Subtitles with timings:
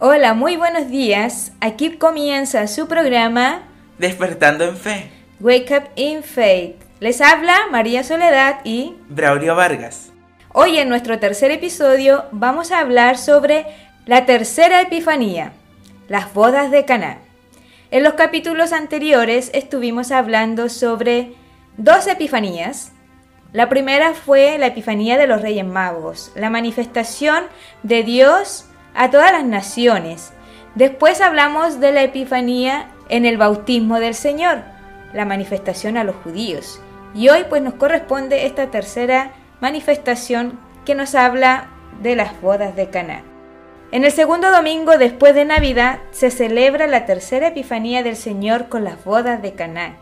[0.00, 1.50] Hola, muy buenos días.
[1.60, 3.62] Aquí comienza su programa
[3.98, 5.10] Despertando en Fe.
[5.40, 6.76] Wake Up in Faith.
[7.00, 10.12] Les habla María Soledad y Braulio Vargas.
[10.52, 13.66] Hoy en nuestro tercer episodio vamos a hablar sobre
[14.06, 15.50] la tercera epifanía,
[16.06, 17.18] las bodas de Caná.
[17.90, 21.34] En los capítulos anteriores estuvimos hablando sobre
[21.76, 22.92] dos epifanías.
[23.52, 27.42] La primera fue la epifanía de los Reyes Magos, la manifestación
[27.82, 28.67] de Dios
[28.98, 30.32] a todas las naciones.
[30.74, 34.62] Después hablamos de la epifanía en el bautismo del Señor,
[35.14, 36.82] la manifestación a los judíos.
[37.14, 41.68] Y hoy pues nos corresponde esta tercera manifestación que nos habla
[42.02, 43.22] de las bodas de Caná.
[43.92, 48.82] En el segundo domingo después de Navidad se celebra la tercera epifanía del Señor con
[48.82, 49.94] las bodas de Caná.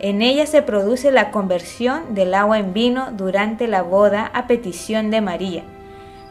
[0.00, 5.10] En ella se produce la conversión del agua en vino durante la boda a petición
[5.12, 5.62] de María.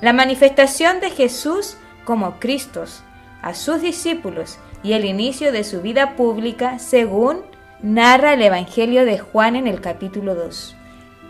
[0.01, 3.03] La manifestación de Jesús como Cristos
[3.41, 7.41] a sus discípulos y el inicio de su vida pública según
[7.81, 10.75] narra el Evangelio de Juan en el capítulo 2.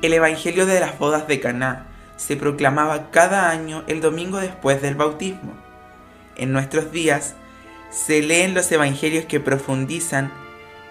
[0.02, 4.96] El Evangelio de las bodas de Caná se proclamaba cada año el domingo después del
[4.96, 5.54] bautismo.
[6.36, 7.36] En nuestros días
[7.90, 10.32] se leen los evangelios que profundizan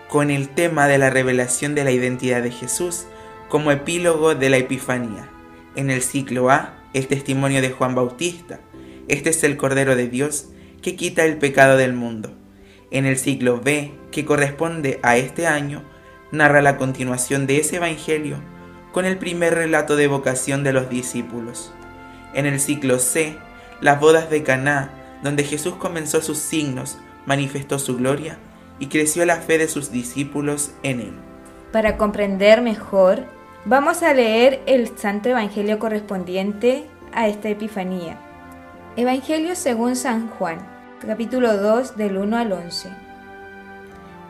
[0.09, 3.07] con el tema de la revelación de la identidad de Jesús
[3.49, 5.29] como epílogo de la Epifanía.
[5.75, 8.61] En el ciclo A, el testimonio de Juan Bautista.
[9.09, 10.49] Este es el Cordero de Dios
[10.83, 12.31] que quita el pecado del mundo.
[12.91, 15.83] En el ciclo B, que corresponde a este año,
[16.31, 18.37] narra la continuación de ese evangelio
[18.93, 21.73] con el primer relato de vocación de los discípulos.
[22.35, 23.37] En el ciclo C,
[23.81, 24.93] las bodas de Caná
[25.23, 28.39] donde Jesús comenzó sus signos, manifestó su gloria
[28.79, 31.13] y creció la fe de sus discípulos en él.
[31.73, 33.25] Para comprender mejor,
[33.65, 38.28] vamos a leer el Santo Evangelio correspondiente a esta Epifanía.
[38.97, 40.59] Evangelio según San Juan,
[41.07, 42.89] capítulo 2 del 1 al 11.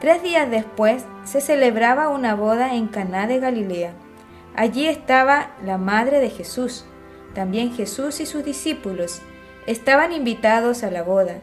[0.00, 3.92] Tres días después se celebraba una boda en Caná de Galilea.
[4.54, 6.84] Allí estaba la madre de Jesús,
[7.34, 9.22] también Jesús y sus discípulos
[9.68, 11.40] Estaban invitados a la boda.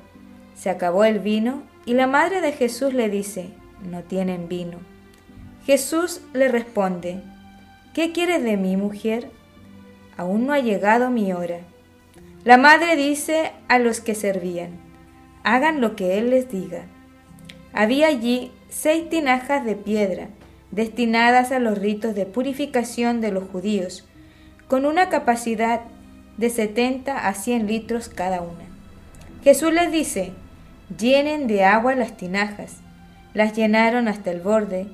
[0.55, 3.51] Se acabó el vino y la madre de Jesús le dice,
[3.87, 4.79] no tienen vino.
[5.63, 7.21] Jesús le responde,
[7.93, 9.29] ¿qué quieres de mí, mujer?
[10.17, 11.59] Aún no ha llegado mi hora.
[12.45, 14.69] La madre dice a los que servían,
[15.43, 16.83] hagan lo que él les diga.
[17.73, 20.27] Había allí seis tinajas de piedra
[20.69, 24.07] destinadas a los ritos de purificación de los judíos,
[24.67, 25.81] con una capacidad
[26.37, 28.65] de 70 a 100 litros cada una.
[29.43, 30.31] Jesús les dice,
[30.99, 32.75] llenen de agua las tinajas.
[33.33, 34.85] Las llenaron hasta el borde.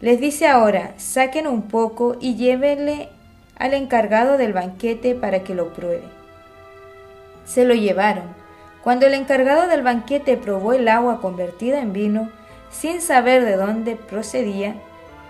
[0.00, 3.10] Les dice ahora, saquen un poco y llévenle
[3.56, 6.19] al encargado del banquete para que lo pruebe.
[7.50, 8.32] Se lo llevaron.
[8.80, 12.30] Cuando el encargado del banquete probó el agua convertida en vino,
[12.70, 14.76] sin saber de dónde procedía,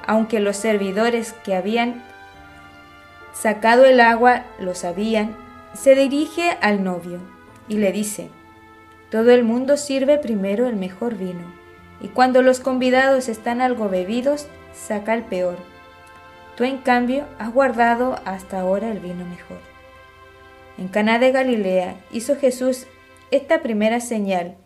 [0.07, 2.05] aunque los servidores que habían
[3.33, 5.35] Sacado el agua, lo sabían,
[5.73, 7.21] se dirige al novio
[7.69, 8.29] y le dice,
[9.11, 11.55] todo el mundo sirve primero el mejor vino,
[12.03, 15.57] y cuando los convidados están algo bebidos, saca el peor.
[16.55, 19.70] Tú en cambio has guardado hasta ahora el vino mejor.
[20.81, 22.87] En Caná de Galilea hizo Jesús
[23.31, 24.57] esta primera señal,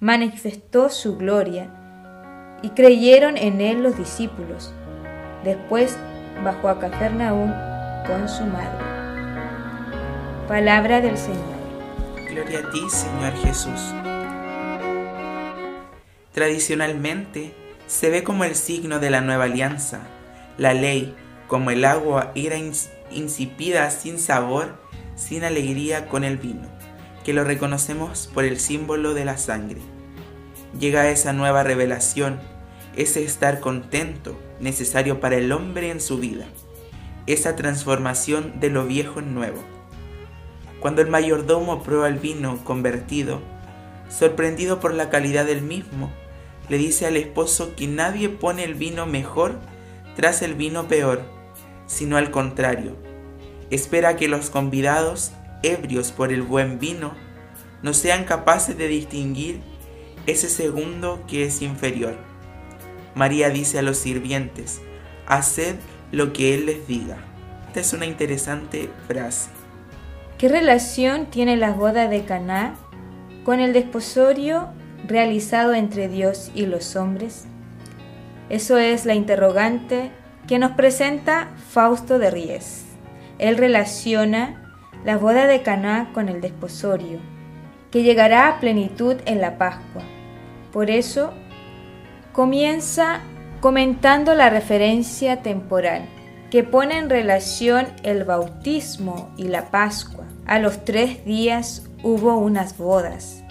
[0.00, 1.70] manifestó su gloria,
[2.60, 4.74] y creyeron en él los discípulos.
[5.44, 5.96] Después
[6.44, 7.50] bajó a Cafarnaúm
[8.06, 8.84] con su madre.
[10.46, 11.40] Palabra del Señor.
[12.28, 13.94] Gloria a ti, Señor Jesús.
[16.32, 17.54] Tradicionalmente
[17.86, 20.00] se ve como el signo de la nueva alianza.
[20.58, 21.16] La ley,
[21.48, 22.56] como el agua, era
[23.10, 24.81] insipida sin sabor,
[25.16, 26.68] sin alegría con el vino,
[27.24, 29.80] que lo reconocemos por el símbolo de la sangre.
[30.78, 32.40] Llega esa nueva revelación,
[32.96, 36.46] ese estar contento necesario para el hombre en su vida
[37.26, 39.62] esa transformación de lo viejo en nuevo.
[40.80, 43.40] Cuando el mayordomo prueba el vino convertido,
[44.08, 46.10] sorprendido por la calidad del mismo,
[46.68, 49.60] le dice al esposo que nadie pone el vino mejor
[50.16, 51.22] tras el vino peor,
[51.86, 52.96] sino al contrario.
[53.72, 55.32] Espera que los convidados,
[55.62, 57.14] ebrios por el buen vino,
[57.82, 59.62] no sean capaces de distinguir
[60.26, 62.14] ese segundo que es inferior.
[63.14, 64.82] María dice a los sirvientes,
[65.26, 65.76] haced
[66.10, 67.16] lo que Él les diga.
[67.68, 69.48] Esta es una interesante frase.
[70.36, 72.74] ¿Qué relación tiene la boda de Caná
[73.42, 74.68] con el desposorio
[75.08, 77.46] realizado entre Dios y los hombres?
[78.50, 80.10] Eso es la interrogante
[80.46, 82.91] que nos presenta Fausto de Ries.
[83.42, 84.72] Él relaciona
[85.04, 87.18] la boda de Caná con el desposorio.
[87.90, 90.02] que llegará a plenitud en la Pascua.
[90.72, 91.34] Por eso,
[92.32, 93.20] comienza
[93.60, 96.08] comentando la referencia temporal
[96.50, 100.24] que pone en relación el bautismo y la Pascua.
[100.46, 103.42] A los tres días hubo unas bodas.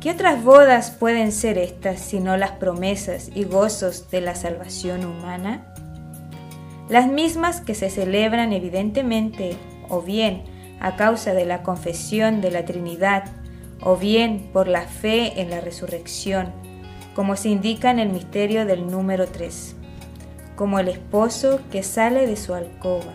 [0.00, 5.74] ¿Qué otras bodas pueden ser estas sino las promesas y gozos de la salvación humana?
[6.88, 9.56] Las mismas que se celebran evidentemente
[9.88, 10.44] o bien
[10.80, 13.24] a causa de la confesión de la Trinidad
[13.80, 16.52] o bien por la fe en la resurrección,
[17.14, 19.74] como se indica en el misterio del número 3,
[20.54, 23.12] como el esposo que sale de su alcoba.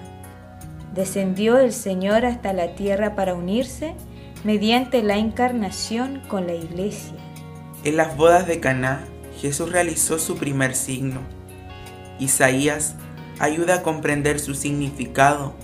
[0.93, 3.93] Descendió el Señor hasta la tierra para unirse
[4.43, 7.15] mediante la encarnación con la iglesia.
[7.83, 9.05] En las bodas de Caná,
[9.39, 11.21] Jesús realizó su primer signo.
[12.19, 12.95] Isaías
[13.41, 15.55] ayuda a comprender su significado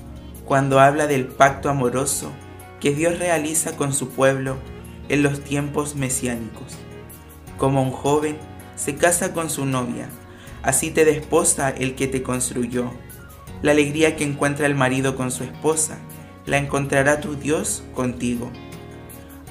[0.46, 2.32] cuando habla del pacto amoroso
[2.80, 4.58] que Dios realiza con su pueblo
[5.10, 6.76] en los tiempos mesiánicos.
[7.56, 8.40] Como un joven
[8.76, 10.10] se casa con su novia,
[10.64, 12.92] así te desposa el que te construyó.
[13.62, 16.00] La alegría que encuentra el marido con su esposa,
[16.48, 18.52] la encontrará tu Dios contigo.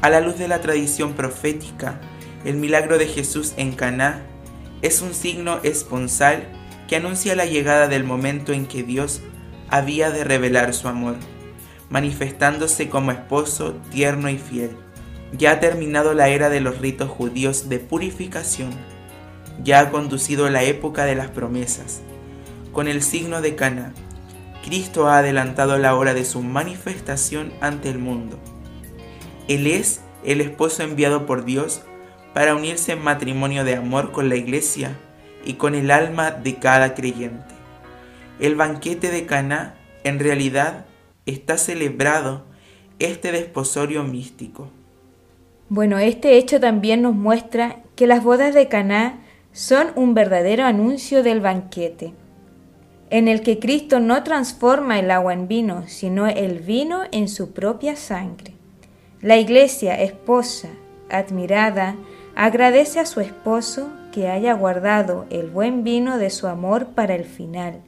[0.02, 2.00] A la luz de la tradición profética,
[2.44, 4.26] el milagro de Jesús en Caná
[4.82, 6.55] es un signo esponsal
[6.88, 9.20] que anuncia la llegada del momento en que Dios
[9.68, 11.16] había de revelar su amor,
[11.90, 14.70] manifestándose como esposo tierno y fiel.
[15.32, 18.70] Ya ha terminado la era de los ritos judíos de purificación,
[19.62, 22.00] ya ha conducido la época de las promesas.
[22.72, 23.92] Con el signo de Cana,
[24.64, 28.38] Cristo ha adelantado la hora de su manifestación ante el mundo.
[29.48, 31.82] Él es el esposo enviado por Dios
[32.34, 34.96] para unirse en matrimonio de amor con la iglesia
[35.46, 37.54] y con el alma de cada creyente.
[38.38, 40.84] El banquete de Caná en realidad
[41.24, 42.44] está celebrado
[42.98, 44.68] este desposorio místico.
[45.68, 49.20] Bueno, este hecho también nos muestra que las bodas de Caná
[49.52, 52.12] son un verdadero anuncio del banquete,
[53.10, 57.52] en el que Cristo no transforma el agua en vino, sino el vino en su
[57.52, 58.52] propia sangre.
[59.22, 60.68] La iglesia, esposa,
[61.10, 61.96] admirada,
[62.34, 67.26] agradece a su esposo que haya guardado el buen vino de su amor para el
[67.26, 67.82] final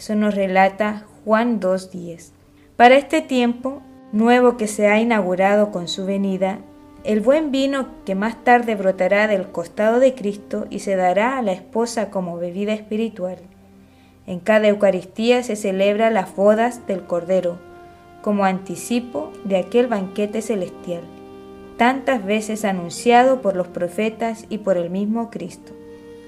[0.00, 2.30] eso nos relata Juan 2.10.
[2.78, 3.82] Para este tiempo
[4.12, 6.60] nuevo que se ha inaugurado con su venida,
[7.04, 11.42] el buen vino que más tarde brotará del costado de Cristo y se dará a
[11.42, 13.36] la esposa como bebida espiritual.
[14.26, 17.58] En cada Eucaristía se celebra las bodas del Cordero,
[18.22, 21.02] como anticipo de aquel banquete celestial,
[21.80, 25.72] tantas veces anunciado por los profetas y por el mismo Cristo.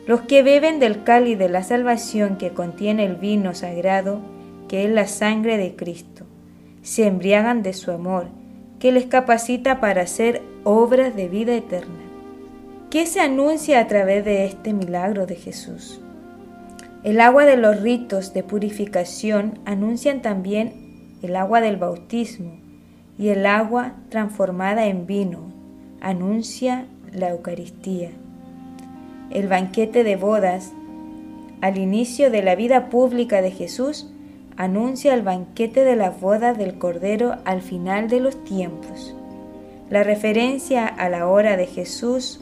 [0.07, 4.23] Los que beben del cáliz de la salvación que contiene el vino sagrado,
[4.67, 6.25] que es la sangre de Cristo,
[6.81, 8.29] se embriagan de su amor,
[8.79, 12.01] que les capacita para hacer obras de vida eterna.
[12.89, 16.01] ¿Qué se anuncia a través de este milagro de Jesús?
[17.05, 22.63] El agua de los ritos de purificación anuncian también el agua del bautismo
[23.19, 25.52] y el agua transformada en vino
[26.03, 28.11] anuncia la Eucaristía
[29.33, 30.73] el banquete de bodas,
[31.63, 34.11] al inicio de la vida pública de Jesús,
[34.57, 39.15] anuncia el banquete de la boda del Cordero al final de los tiempos.
[39.89, 42.41] La referencia a la hora de Jesús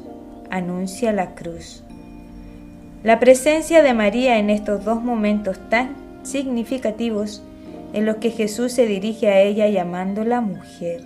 [0.50, 1.84] anuncia la cruz.
[3.04, 7.42] La presencia de María en estos dos momentos tan significativos
[7.92, 11.04] en los que Jesús se dirige a ella llamándola mujer,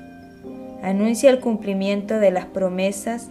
[0.85, 3.31] anuncia el cumplimiento de las promesas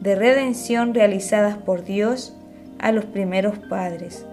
[0.00, 2.34] de redención realizadas por Dios
[2.80, 4.26] a los primeros padres.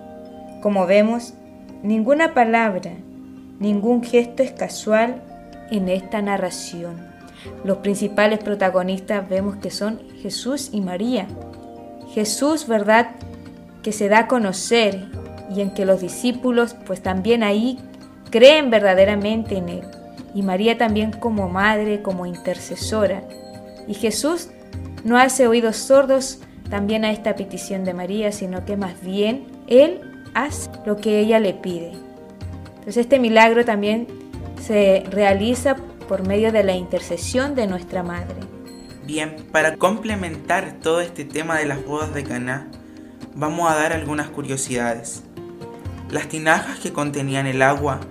[0.61, 1.35] Como vemos,
[1.83, 2.91] ninguna palabra,
[3.59, 5.21] ningún gesto es casual
[5.69, 7.07] en esta narración.
[7.63, 11.27] Los principales protagonistas vemos que son Jesús y María.
[12.13, 13.11] Jesús, ¿verdad?
[13.83, 15.05] Que se da a conocer
[15.55, 17.77] y en que los discípulos pues también ahí
[18.31, 19.98] creen verdaderamente en Él.
[20.33, 23.23] Y María también como madre, como intercesora.
[23.87, 24.49] Y Jesús
[25.03, 30.01] no hace oídos sordos también a esta petición de María, sino que más bien Él
[30.33, 31.93] hace lo que ella le pide.
[32.79, 34.07] Entonces este milagro también
[34.61, 35.75] se realiza
[36.07, 38.35] por medio de la intercesión de nuestra Madre.
[39.05, 42.67] Bien, para complementar todo este tema de las bodas de Caná,
[43.35, 45.23] vamos a dar algunas curiosidades.
[46.11, 48.01] Las tinajas que contenían el agua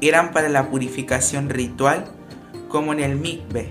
[0.00, 2.04] eran para la purificación ritual,
[2.68, 3.70] como en el mikve,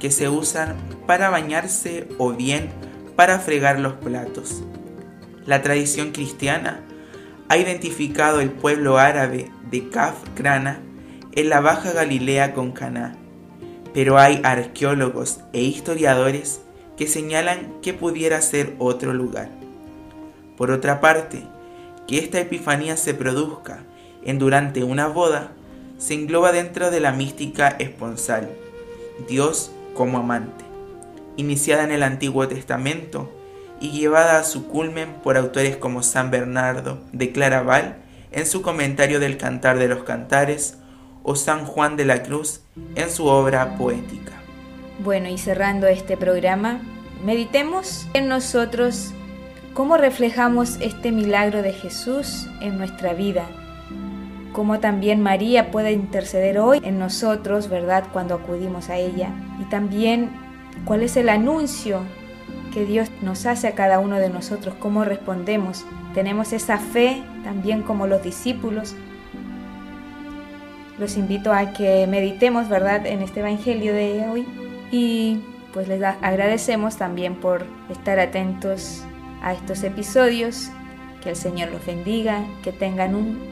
[0.00, 0.76] que se usan
[1.06, 2.70] para bañarse o bien
[3.16, 4.62] para fregar los platos.
[5.46, 6.80] La tradición cristiana
[7.48, 10.80] ha identificado el pueblo árabe de Kaf Krana
[11.32, 13.16] en la Baja Galilea con Caná.
[13.94, 16.62] pero hay arqueólogos e historiadores
[16.96, 19.50] que señalan que pudiera ser otro lugar.
[20.56, 21.42] Por otra parte,
[22.06, 23.84] que esta epifanía se produzca
[24.24, 25.52] en durante una boda
[26.02, 28.50] se engloba dentro de la mística esponsal,
[29.28, 30.64] Dios como amante,
[31.36, 33.32] iniciada en el Antiguo Testamento
[33.80, 37.98] y llevada a su culmen por autores como San Bernardo de Claraval
[38.32, 40.76] en su comentario del Cantar de los Cantares
[41.22, 42.62] o San Juan de la Cruz
[42.96, 44.32] en su obra poética.
[45.04, 46.80] Bueno, y cerrando este programa,
[47.24, 49.12] meditemos en nosotros
[49.72, 53.46] cómo reflejamos este milagro de Jesús en nuestra vida,
[54.52, 59.30] cómo también María puede interceder hoy en nosotros, ¿verdad?, cuando acudimos a ella,
[59.60, 60.30] y también
[60.84, 62.00] cuál es el anuncio
[62.72, 65.84] que Dios nos hace a cada uno de nosotros, cómo respondemos.
[66.14, 68.94] Tenemos esa fe también como los discípulos.
[70.98, 74.46] Los invito a que meditemos, ¿verdad?, en este Evangelio de hoy
[74.90, 75.40] y
[75.72, 79.02] pues les agradecemos también por estar atentos
[79.42, 80.70] a estos episodios.
[81.22, 83.51] Que el Señor los bendiga, que tengan un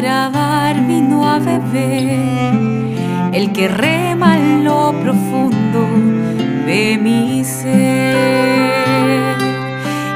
[0.00, 3.34] para dar vino a beber.
[3.34, 5.82] El que rema en lo profundo
[6.64, 9.36] de mi ser.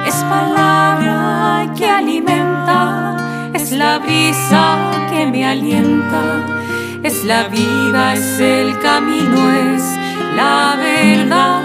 [0.07, 6.23] Es palabra que alimenta, es la brisa que me alienta
[7.03, 9.41] es la vida, es el camino,
[9.75, 9.85] es
[10.35, 11.61] la verdad,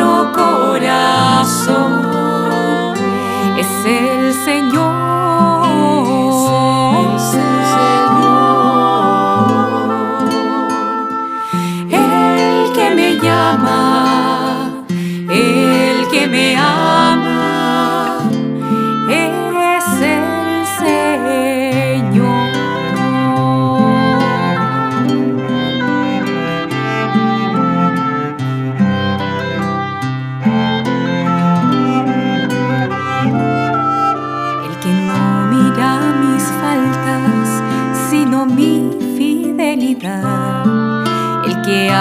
[0.00, 1.39] nuestro corazón?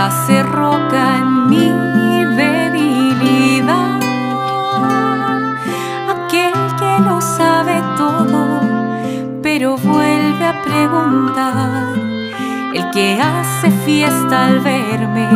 [0.09, 1.69] Hace roca en mi
[2.35, 3.99] debilidad.
[6.15, 8.41] Aquel que lo sabe todo,
[9.43, 11.93] pero vuelve a preguntar.
[12.73, 15.27] El que hace fiesta al verme,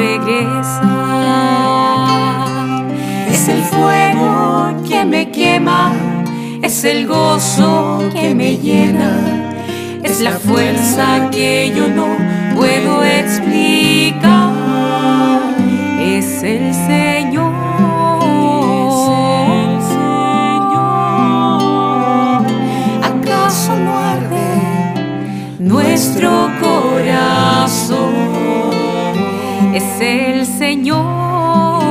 [0.00, 0.92] regresa.
[3.30, 5.92] Es el fuego que me quema,
[6.62, 9.44] es el gozo que me llena
[10.04, 12.06] es la fuerza que yo no
[12.54, 13.83] puedo explicar.
[15.98, 17.54] Es el Señor.
[23.02, 28.12] ¿Acaso no arde nuestro corazón?
[29.72, 31.83] Es el Señor.